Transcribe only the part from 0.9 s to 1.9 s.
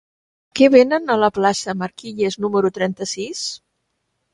a la plaça de